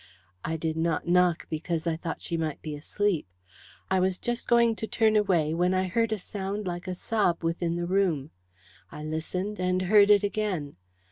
I 0.43 0.57
did 0.57 0.77
not 0.77 1.07
knock 1.07 1.45
because 1.47 1.85
I 1.85 1.95
thought 1.95 2.23
she 2.23 2.35
might 2.35 2.59
be 2.63 2.73
asleep. 2.73 3.27
I 3.91 3.99
was 3.99 4.17
just 4.17 4.47
going 4.47 4.75
to 4.77 4.87
turn 4.87 5.15
away 5.15 5.53
when 5.53 5.75
I 5.75 5.83
heard 5.89 6.11
a 6.11 6.17
sound 6.17 6.65
like 6.65 6.87
a 6.87 6.95
sob 6.95 7.43
within 7.43 7.75
the 7.75 7.85
room. 7.85 8.31
I 8.91 9.03
listened, 9.03 9.59
and 9.59 9.83
heard 9.83 10.09
it 10.09 10.23
again. 10.23 10.77